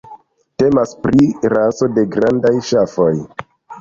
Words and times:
Temas 0.61 0.93
pri 1.03 1.27
raso 1.55 1.91
de 1.99 2.07
grandaj 2.17 2.55
ŝafoj. 2.71 3.11